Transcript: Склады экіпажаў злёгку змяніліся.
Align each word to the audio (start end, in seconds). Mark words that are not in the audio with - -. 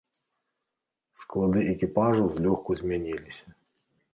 Склады 1.25 1.59
экіпажаў 1.75 2.27
злёгку 2.39 2.71
змяніліся. 2.83 3.45